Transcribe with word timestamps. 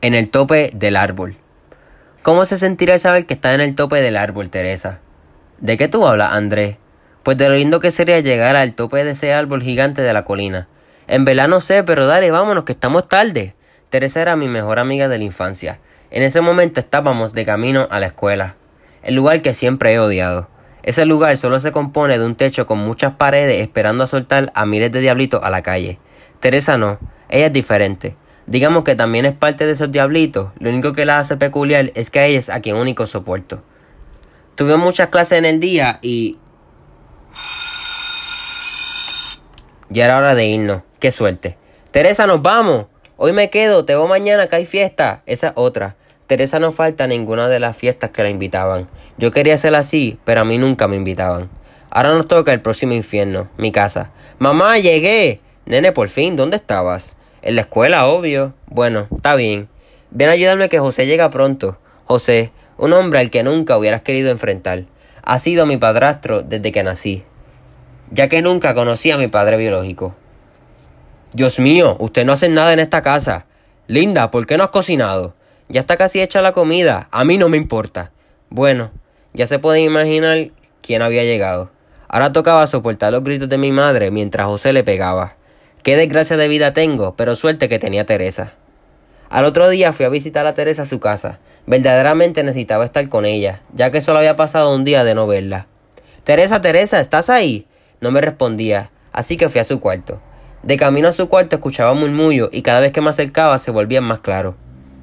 En 0.00 0.14
el 0.14 0.30
tope 0.30 0.70
del 0.74 0.94
árbol. 0.94 1.34
¿Cómo 2.22 2.44
se 2.44 2.56
sentirá 2.56 2.96
saber 3.00 3.26
que 3.26 3.34
está 3.34 3.52
en 3.54 3.60
el 3.60 3.74
tope 3.74 4.00
del 4.00 4.16
árbol, 4.16 4.48
Teresa? 4.48 5.00
¿De 5.58 5.76
qué 5.76 5.88
tú 5.88 6.06
hablas, 6.06 6.34
Andrés? 6.34 6.76
Pues 7.24 7.36
de 7.36 7.48
lo 7.48 7.56
lindo 7.56 7.80
que 7.80 7.90
sería 7.90 8.20
llegar 8.20 8.54
al 8.54 8.74
tope 8.74 9.02
de 9.02 9.10
ese 9.10 9.32
árbol 9.32 9.60
gigante 9.60 10.02
de 10.02 10.12
la 10.12 10.24
colina. 10.24 10.68
En 11.08 11.24
verdad 11.24 11.48
no 11.48 11.60
sé, 11.60 11.82
pero 11.82 12.06
dale, 12.06 12.30
vámonos, 12.30 12.62
que 12.62 12.70
estamos 12.70 13.08
tarde. 13.08 13.56
Teresa 13.90 14.22
era 14.22 14.36
mi 14.36 14.46
mejor 14.46 14.78
amiga 14.78 15.08
de 15.08 15.18
la 15.18 15.24
infancia. 15.24 15.80
En 16.12 16.22
ese 16.22 16.40
momento 16.40 16.78
estábamos 16.78 17.32
de 17.32 17.44
camino 17.44 17.88
a 17.90 17.98
la 17.98 18.06
escuela, 18.06 18.54
el 19.02 19.16
lugar 19.16 19.42
que 19.42 19.52
siempre 19.52 19.94
he 19.94 19.98
odiado. 19.98 20.48
Ese 20.84 21.06
lugar 21.06 21.36
solo 21.38 21.58
se 21.58 21.72
compone 21.72 22.20
de 22.20 22.24
un 22.24 22.36
techo 22.36 22.66
con 22.66 22.78
muchas 22.78 23.14
paredes 23.14 23.60
esperando 23.60 24.04
a 24.04 24.06
soltar 24.06 24.52
a 24.54 24.64
miles 24.64 24.92
de 24.92 25.00
diablitos 25.00 25.42
a 25.42 25.50
la 25.50 25.62
calle. 25.62 25.98
Teresa 26.38 26.78
no, 26.78 27.00
ella 27.28 27.46
es 27.46 27.52
diferente. 27.52 28.14
Digamos 28.48 28.82
que 28.82 28.96
también 28.96 29.26
es 29.26 29.34
parte 29.34 29.66
de 29.66 29.72
esos 29.72 29.92
diablitos, 29.92 30.52
lo 30.58 30.70
único 30.70 30.94
que 30.94 31.04
la 31.04 31.18
hace 31.18 31.36
peculiar 31.36 31.92
es 31.94 32.08
que 32.08 32.24
ella 32.24 32.38
es 32.38 32.48
a 32.48 32.60
quien 32.60 32.76
único 32.76 33.04
soporto. 33.06 33.62
Tuve 34.54 34.78
muchas 34.78 35.08
clases 35.08 35.38
en 35.38 35.44
el 35.44 35.60
día 35.60 35.98
y... 36.00 36.38
Ya 39.90 40.06
era 40.06 40.16
hora 40.16 40.34
de 40.34 40.46
irnos, 40.46 40.80
qué 40.98 41.10
suerte. 41.10 41.58
Teresa, 41.90 42.26
nos 42.26 42.40
vamos. 42.40 42.86
Hoy 43.18 43.34
me 43.34 43.50
quedo, 43.50 43.84
te 43.84 43.94
veo 43.94 44.06
mañana 44.06 44.46
que 44.46 44.56
hay 44.56 44.64
fiesta. 44.64 45.22
Esa 45.26 45.48
es 45.48 45.52
otra. 45.54 45.96
Teresa 46.26 46.58
no 46.58 46.72
falta 46.72 47.06
ninguna 47.06 47.48
de 47.48 47.60
las 47.60 47.76
fiestas 47.76 48.10
que 48.10 48.22
la 48.22 48.30
invitaban. 48.30 48.88
Yo 49.18 49.30
quería 49.30 49.58
ser 49.58 49.74
así, 49.74 50.18
pero 50.24 50.40
a 50.40 50.44
mí 50.46 50.56
nunca 50.56 50.88
me 50.88 50.96
invitaban. 50.96 51.50
Ahora 51.90 52.14
nos 52.14 52.26
toca 52.26 52.54
el 52.54 52.62
próximo 52.62 52.94
infierno, 52.94 53.50
mi 53.58 53.72
casa. 53.72 54.10
Mamá, 54.38 54.78
llegué. 54.78 55.42
Nene, 55.66 55.92
por 55.92 56.08
fin, 56.08 56.34
¿dónde 56.34 56.56
estabas? 56.56 57.18
En 57.42 57.54
la 57.54 57.62
escuela, 57.62 58.06
obvio. 58.06 58.54
Bueno, 58.66 59.06
está 59.14 59.34
bien. 59.34 59.68
Ven 60.10 60.28
a 60.28 60.32
ayudarme 60.32 60.68
que 60.68 60.78
José 60.78 61.06
llega 61.06 61.30
pronto. 61.30 61.78
José, 62.06 62.52
un 62.78 62.92
hombre 62.92 63.18
al 63.18 63.30
que 63.30 63.42
nunca 63.42 63.76
hubieras 63.76 64.02
querido 64.02 64.30
enfrentar. 64.30 64.84
Ha 65.22 65.38
sido 65.38 65.66
mi 65.66 65.76
padrastro 65.76 66.42
desde 66.42 66.72
que 66.72 66.82
nací, 66.82 67.24
ya 68.10 68.28
que 68.28 68.40
nunca 68.40 68.74
conocí 68.74 69.10
a 69.10 69.18
mi 69.18 69.28
padre 69.28 69.56
biológico. 69.58 70.14
Dios 71.34 71.58
mío, 71.58 71.96
usted 72.00 72.24
no 72.24 72.32
hace 72.32 72.48
nada 72.48 72.72
en 72.72 72.78
esta 72.78 73.02
casa. 73.02 73.44
Linda, 73.86 74.30
¿por 74.30 74.46
qué 74.46 74.56
no 74.56 74.64
has 74.64 74.70
cocinado? 74.70 75.34
Ya 75.68 75.80
está 75.80 75.98
casi 75.98 76.22
hecha 76.22 76.40
la 76.40 76.52
comida. 76.52 77.08
A 77.10 77.24
mí 77.24 77.36
no 77.36 77.50
me 77.50 77.58
importa. 77.58 78.10
Bueno, 78.48 78.90
ya 79.34 79.46
se 79.46 79.58
pueden 79.58 79.84
imaginar 79.84 80.50
quién 80.80 81.02
había 81.02 81.24
llegado. 81.24 81.70
Ahora 82.08 82.32
tocaba 82.32 82.66
soportar 82.66 83.12
los 83.12 83.22
gritos 83.22 83.50
de 83.50 83.58
mi 83.58 83.70
madre 83.70 84.10
mientras 84.10 84.46
José 84.46 84.72
le 84.72 84.82
pegaba. 84.82 85.37
Qué 85.88 85.96
desgracia 85.96 86.36
de 86.36 86.48
vida 86.48 86.74
tengo, 86.74 87.14
pero 87.16 87.34
suerte 87.34 87.70
que 87.70 87.78
tenía 87.78 88.04
Teresa. 88.04 88.52
Al 89.30 89.46
otro 89.46 89.70
día 89.70 89.94
fui 89.94 90.04
a 90.04 90.10
visitar 90.10 90.46
a 90.46 90.52
Teresa 90.52 90.82
a 90.82 90.84
su 90.84 91.00
casa. 91.00 91.38
Verdaderamente 91.66 92.42
necesitaba 92.42 92.84
estar 92.84 93.08
con 93.08 93.24
ella, 93.24 93.62
ya 93.72 93.90
que 93.90 94.02
solo 94.02 94.18
había 94.18 94.36
pasado 94.36 94.74
un 94.74 94.84
día 94.84 95.02
de 95.02 95.14
no 95.14 95.26
verla. 95.26 95.66
Teresa, 96.24 96.60
Teresa, 96.60 97.00
¿estás 97.00 97.30
ahí? 97.30 97.66
No 98.02 98.10
me 98.10 98.20
respondía, 98.20 98.90
así 99.12 99.38
que 99.38 99.48
fui 99.48 99.62
a 99.62 99.64
su 99.64 99.80
cuarto. 99.80 100.20
De 100.62 100.76
camino 100.76 101.08
a 101.08 101.12
su 101.12 101.30
cuarto 101.30 101.56
escuchaba 101.56 101.94
murmullo 101.94 102.50
y 102.52 102.60
cada 102.60 102.80
vez 102.80 102.92
que 102.92 103.00
me 103.00 103.08
acercaba 103.08 103.56
se 103.56 103.70
volvía 103.70 104.02
más 104.02 104.20
claro. 104.20 104.56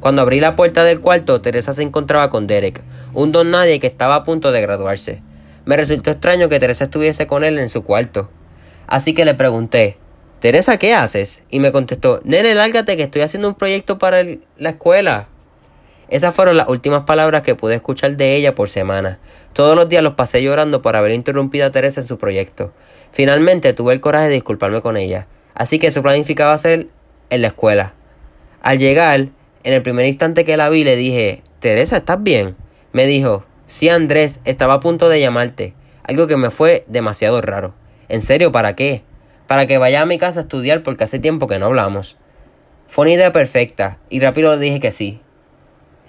Cuando 0.00 0.20
abrí 0.20 0.40
la 0.40 0.56
puerta 0.56 0.84
del 0.84 1.00
cuarto, 1.00 1.40
Teresa 1.40 1.72
se 1.72 1.84
encontraba 1.84 2.28
con 2.28 2.46
Derek, 2.46 2.82
un 3.14 3.32
don 3.32 3.50
nadie 3.50 3.80
que 3.80 3.86
estaba 3.86 4.14
a 4.14 4.24
punto 4.24 4.52
de 4.52 4.60
graduarse. 4.60 5.22
Me 5.64 5.78
resultó 5.78 6.10
extraño 6.10 6.50
que 6.50 6.60
Teresa 6.60 6.84
estuviese 6.84 7.26
con 7.26 7.44
él 7.44 7.58
en 7.58 7.70
su 7.70 7.82
cuarto. 7.82 8.28
Así 8.86 9.14
que 9.14 9.24
le 9.24 9.32
pregunté, 9.32 9.96
Teresa, 10.46 10.76
¿qué 10.76 10.94
haces? 10.94 11.42
Y 11.50 11.58
me 11.58 11.72
contestó, 11.72 12.20
nene, 12.22 12.54
lárgate 12.54 12.96
que 12.96 13.02
estoy 13.02 13.22
haciendo 13.22 13.48
un 13.48 13.56
proyecto 13.56 13.98
para 13.98 14.22
la 14.56 14.70
escuela. 14.70 15.26
Esas 16.08 16.36
fueron 16.36 16.56
las 16.56 16.68
últimas 16.68 17.02
palabras 17.02 17.42
que 17.42 17.56
pude 17.56 17.74
escuchar 17.74 18.16
de 18.16 18.36
ella 18.36 18.54
por 18.54 18.68
semana. 18.68 19.18
Todos 19.54 19.74
los 19.74 19.88
días 19.88 20.04
los 20.04 20.14
pasé 20.14 20.44
llorando 20.44 20.82
por 20.82 20.94
haber 20.94 21.10
interrumpido 21.10 21.66
a 21.66 21.72
Teresa 21.72 22.00
en 22.00 22.06
su 22.06 22.16
proyecto. 22.16 22.72
Finalmente 23.10 23.72
tuve 23.72 23.92
el 23.92 24.00
coraje 24.00 24.28
de 24.28 24.34
disculparme 24.34 24.82
con 24.82 24.96
ella, 24.96 25.26
así 25.56 25.80
que 25.80 25.88
eso 25.88 26.00
planificaba 26.00 26.52
hacer 26.52 26.90
en 27.28 27.42
la 27.42 27.48
escuela. 27.48 27.94
Al 28.62 28.78
llegar, 28.78 29.18
en 29.18 29.32
el 29.64 29.82
primer 29.82 30.06
instante 30.06 30.44
que 30.44 30.56
la 30.56 30.68
vi, 30.68 30.84
le 30.84 30.94
dije, 30.94 31.42
Teresa, 31.58 31.96
¿estás 31.96 32.22
bien? 32.22 32.54
Me 32.92 33.06
dijo, 33.06 33.44
sí, 33.66 33.88
Andrés, 33.88 34.38
estaba 34.44 34.74
a 34.74 34.80
punto 34.80 35.08
de 35.08 35.18
llamarte, 35.18 35.74
algo 36.04 36.28
que 36.28 36.36
me 36.36 36.52
fue 36.52 36.84
demasiado 36.86 37.40
raro. 37.40 37.74
¿En 38.08 38.22
serio, 38.22 38.52
para 38.52 38.76
qué? 38.76 39.02
Para 39.46 39.66
que 39.66 39.78
vaya 39.78 40.02
a 40.02 40.06
mi 40.06 40.18
casa 40.18 40.40
a 40.40 40.42
estudiar 40.42 40.82
porque 40.82 41.04
hace 41.04 41.18
tiempo 41.18 41.46
que 41.46 41.58
no 41.58 41.66
hablamos. 41.66 42.16
Fue 42.88 43.04
una 43.04 43.14
idea 43.14 43.32
perfecta 43.32 43.98
y 44.08 44.20
rápido 44.20 44.54
le 44.54 44.60
dije 44.60 44.80
que 44.80 44.92
sí. 44.92 45.20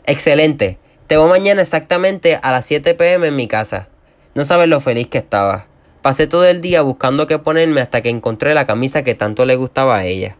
Excelente. 0.05 0.77
Te 1.07 1.17
voy 1.17 1.29
mañana 1.29 1.61
exactamente 1.61 2.39
a 2.41 2.51
las 2.51 2.65
7 2.65 2.93
pm 2.93 3.27
en 3.27 3.35
mi 3.35 3.47
casa. 3.47 3.89
No 4.35 4.45
sabes 4.45 4.67
lo 4.67 4.79
feliz 4.79 5.07
que 5.07 5.17
estaba. 5.17 5.67
Pasé 6.01 6.27
todo 6.27 6.45
el 6.45 6.61
día 6.61 6.81
buscando 6.81 7.27
qué 7.27 7.39
ponerme 7.39 7.81
hasta 7.81 8.01
que 8.01 8.09
encontré 8.09 8.53
la 8.53 8.65
camisa 8.65 9.03
que 9.03 9.15
tanto 9.15 9.45
le 9.45 9.55
gustaba 9.55 9.97
a 9.97 10.05
ella. 10.05 10.37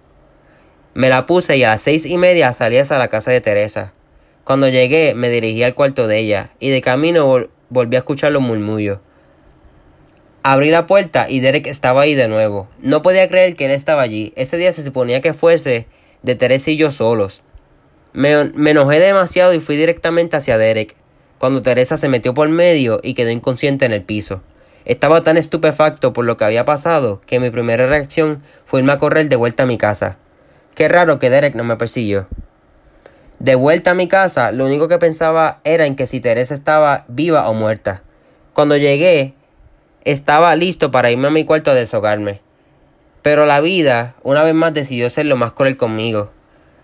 Me 0.93 1.09
la 1.09 1.25
puse 1.25 1.57
y 1.57 1.63
a 1.63 1.69
las 1.69 1.81
seis 1.81 2.05
y 2.05 2.17
media 2.17 2.53
salí 2.53 2.77
hacia 2.77 2.97
la 2.97 3.07
casa 3.07 3.31
de 3.31 3.41
Teresa. 3.41 3.93
Cuando 4.43 4.69
llegué 4.69 5.13
me 5.13 5.29
dirigí 5.29 5.63
al 5.63 5.75
cuarto 5.75 6.07
de 6.07 6.19
ella 6.19 6.51
y 6.59 6.69
de 6.69 6.81
camino 6.81 7.47
volví 7.69 7.95
a 7.95 7.99
escuchar 7.99 8.31
los 8.31 8.41
murmullos. 8.41 8.99
Abrí 10.49 10.71
la 10.71 10.87
puerta 10.87 11.29
y 11.29 11.41
Derek 11.41 11.67
estaba 11.67 12.03
ahí 12.03 12.15
de 12.15 12.29
nuevo. 12.29 12.69
No 12.79 13.01
podía 13.01 13.27
creer 13.27 13.57
que 13.57 13.65
él 13.65 13.71
estaba 13.71 14.01
allí. 14.01 14.31
Ese 14.37 14.55
día 14.55 14.71
se 14.71 14.81
suponía 14.81 15.21
que 15.21 15.33
fuese 15.33 15.87
de 16.23 16.35
Teresa 16.35 16.71
y 16.71 16.77
yo 16.77 16.89
solos. 16.89 17.43
Me, 18.13 18.31
enojé 18.31 18.97
demasiado 19.01 19.53
y 19.53 19.59
fui 19.59 19.75
directamente 19.75 20.37
hacia 20.37 20.57
Derek, 20.57 20.95
cuando 21.37 21.63
Teresa 21.63 21.97
se 21.97 22.07
metió 22.07 22.33
por 22.33 22.47
medio 22.47 23.01
y 23.03 23.13
quedó 23.13 23.29
inconsciente 23.29 23.85
en 23.85 23.91
el 23.91 24.03
piso. 24.03 24.41
Estaba 24.85 25.21
tan 25.21 25.35
estupefacto 25.35 26.13
por 26.13 26.23
lo 26.23 26.37
que 26.37 26.45
había 26.45 26.63
pasado 26.63 27.19
que 27.25 27.41
mi 27.41 27.49
primera 27.49 27.85
reacción 27.85 28.41
fue 28.63 28.79
irme 28.79 28.93
a 28.93 28.99
correr 28.99 29.27
de 29.27 29.35
vuelta 29.35 29.63
a 29.63 29.67
mi 29.67 29.77
casa. 29.77 30.15
Qué 30.75 30.87
raro 30.87 31.19
que 31.19 31.29
Derek 31.29 31.55
no 31.55 31.65
me 31.65 31.75
persiguió. 31.75 32.25
De 33.39 33.55
vuelta 33.55 33.91
a 33.91 33.95
mi 33.95 34.07
casa, 34.07 34.53
lo 34.53 34.65
único 34.65 34.87
que 34.87 34.97
pensaba 34.97 35.59
era 35.65 35.85
en 35.85 35.97
que 35.97 36.07
si 36.07 36.21
Teresa 36.21 36.53
estaba 36.53 37.03
viva 37.09 37.49
o 37.49 37.53
muerta. 37.53 38.01
Cuando 38.53 38.77
llegué, 38.77 39.33
estaba 40.11 40.55
listo 40.55 40.89
para 40.89 41.11
irme 41.11 41.27
a 41.27 41.31
mi 41.31 41.43
cuarto 41.43 41.71
a 41.71 41.73
deshogarme. 41.73 42.41
Pero 43.21 43.45
la 43.45 43.59
vida, 43.59 44.15
una 44.23 44.43
vez 44.43 44.53
más, 44.53 44.73
decidió 44.73 45.09
ser 45.09 45.25
lo 45.25 45.35
más 45.35 45.51
cruel 45.51 45.75
conmigo. 45.75 46.31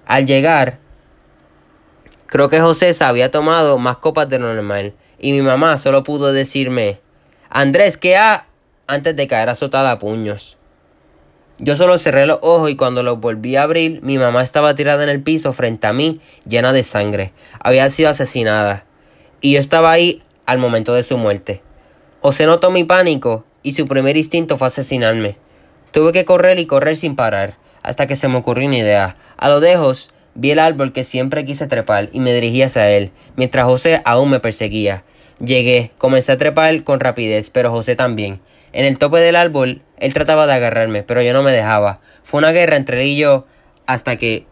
Al 0.06 0.25
llegar, 0.25 0.79
creo 2.28 2.50
que 2.50 2.59
José 2.59 2.94
se 2.94 3.03
había 3.03 3.31
tomado 3.31 3.78
más 3.78 3.97
copas 3.97 4.28
de 4.28 4.39
lo 4.39 4.53
normal, 4.53 4.94
y 5.19 5.31
mi 5.31 5.41
mamá 5.41 5.78
solo 5.78 6.03
pudo 6.03 6.33
decirme, 6.33 7.00
Andrés, 7.50 7.95
¿qué 7.97 8.17
ha? 8.17 8.47
antes 8.88 9.16
de 9.16 9.28
caer 9.28 9.47
azotada 9.47 9.91
a 9.91 10.00
puños. 10.00 10.57
Yo 11.59 11.78
solo 11.78 11.97
cerré 11.97 12.25
los 12.25 12.39
ojos 12.41 12.69
y 12.69 12.75
cuando 12.75 13.03
los 13.03 13.22
volví 13.22 13.56
a 13.56 13.63
abrir, 13.63 14.01
mi 14.01 14.17
mamá 14.17 14.44
estaba 14.44 14.75
tirada 14.75 15.03
en 15.03 15.09
el 15.09 15.22
piso 15.22 15.53
frente 15.53 15.88
a 15.88 15.94
mí, 15.94 16.19
llena 16.45 16.73
de 16.73 16.83
sangre. 16.83 17.31
Había 17.59 17.89
sido 17.89 18.09
asesinada. 18.09 18.85
Y 19.39 19.53
yo 19.53 19.59
estaba 19.59 19.91
ahí 19.91 20.23
al 20.45 20.57
momento 20.57 20.94
de 20.94 21.03
su 21.03 21.17
muerte. 21.17 21.62
José 22.23 22.45
notó 22.45 22.72
mi 22.72 22.85
pánico 22.85 23.44
y 23.63 23.73
su 23.73 23.85
primer 23.85 24.16
instinto 24.16 24.57
fue 24.57 24.67
asesinarme. 24.67 25.35
Tuve 25.91 26.13
que 26.13 26.23
correr 26.23 26.57
y 26.57 26.66
correr 26.66 26.95
sin 26.95 27.17
parar, 27.17 27.57
hasta 27.81 28.07
que 28.07 28.16
se 28.16 28.29
me 28.29 28.38
ocurrió 28.38 28.66
una 28.69 28.78
idea. 28.78 29.17
A 29.35 29.50
lo 29.50 29.59
lejos 29.59 30.13
vi 30.33 30.51
el 30.51 30.59
árbol 30.59 30.94
que 30.94 31.03
siempre 31.03 31.44
quise 31.44 31.67
trepar 31.67 32.07
y 32.13 32.22
me 32.22 32.33
dirigí 32.33 32.62
hacia 32.62 32.89
él, 32.89 33.12
mientras 33.35 33.66
José 33.66 34.01
aún 34.06 34.29
me 34.29 34.39
perseguía. 34.39 35.03
Llegué, 35.44 35.91
comencé 35.97 36.31
a 36.31 36.38
trepar 36.38 36.85
con 36.85 37.01
rapidez, 37.01 37.50
pero 37.50 37.72
José 37.72 37.97
también. 37.97 38.39
En 38.72 38.85
el 38.85 39.00
tope 39.00 39.19
del 39.19 39.35
árbol, 39.35 39.81
él 39.97 40.13
trataba 40.13 40.47
de 40.47 40.53
agarrarme, 40.53 41.03
pero 41.03 41.22
yo 41.22 41.33
no 41.33 41.44
me 41.44 41.51
dejaba. 41.51 42.00
Fue 42.23 42.38
una 42.38 42.53
guerra 42.53 42.78
entre 42.78 43.01
él 43.01 43.07
y 43.09 43.17
yo 43.17 43.47
hasta 43.85 44.16
que... 44.16 44.47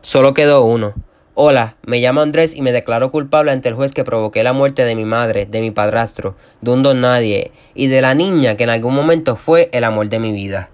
Solo 0.00 0.32
quedó 0.32 0.62
uno. 0.64 0.94
Hola, 1.40 1.76
me 1.86 2.00
llamo 2.00 2.20
Andrés 2.20 2.56
y 2.56 2.62
me 2.62 2.72
declaro 2.72 3.12
culpable 3.12 3.52
ante 3.52 3.68
el 3.68 3.76
juez 3.76 3.92
que 3.92 4.02
provoqué 4.02 4.42
la 4.42 4.52
muerte 4.52 4.84
de 4.84 4.96
mi 4.96 5.04
madre, 5.04 5.46
de 5.46 5.60
mi 5.60 5.70
padrastro, 5.70 6.34
de 6.62 6.72
un 6.72 6.82
don 6.82 7.00
nadie 7.00 7.52
y 7.76 7.86
de 7.86 8.02
la 8.02 8.12
niña 8.14 8.56
que 8.56 8.64
en 8.64 8.70
algún 8.70 8.92
momento 8.92 9.36
fue 9.36 9.70
el 9.72 9.84
amor 9.84 10.08
de 10.08 10.18
mi 10.18 10.32
vida. 10.32 10.70